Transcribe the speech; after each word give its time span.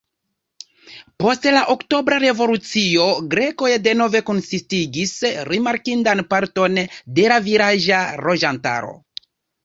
Post 1.23 1.43
la 1.55 1.59
Oktobra 1.73 2.15
revolucio 2.21 3.03
grekoj 3.33 3.69
denove 3.87 4.21
konsistigis 4.29 5.11
rimarkindan 5.49 6.23
parton 6.31 6.79
de 7.19 7.27
la 7.33 7.37
vilaĝa 7.49 8.01
loĝantaro. 8.29 8.91